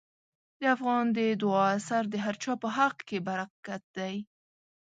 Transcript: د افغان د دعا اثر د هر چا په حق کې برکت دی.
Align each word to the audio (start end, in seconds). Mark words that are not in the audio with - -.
د 0.59 0.61
افغان 0.75 1.05
د 1.17 1.19
دعا 1.43 1.65
اثر 1.77 2.03
د 2.09 2.15
هر 2.25 2.35
چا 2.43 2.53
په 2.61 2.67
حق 2.77 2.97
کې 3.07 3.17
برکت 3.27 3.83
دی. 3.97 4.15